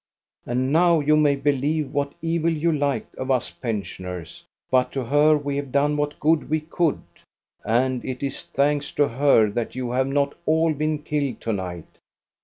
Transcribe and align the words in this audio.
"And 0.47 0.73
now 0.73 0.99
you 0.99 1.15
may 1.15 1.35
believe 1.35 1.93
what 1.93 2.15
evil 2.23 2.49
you 2.49 2.71
like 2.71 3.05
of 3.19 3.29
us 3.29 3.51
pensioners; 3.51 4.43
but 4.71 4.91
to 4.93 5.03
her 5.05 5.37
we 5.37 5.57
have 5.57 5.71
done 5.71 5.95
what 5.95 6.19
good 6.19 6.49
we 6.49 6.61
could. 6.61 7.03
And 7.63 8.03
it 8.03 8.23
is 8.23 8.41
thanks 8.45 8.91
to 8.93 9.07
her 9.07 9.51
that 9.51 9.75
you 9.75 9.91
have 9.91 10.07
not 10.07 10.33
all 10.47 10.73
been 10.73 11.03
killed 11.03 11.39
to 11.41 11.53
night. 11.53 11.99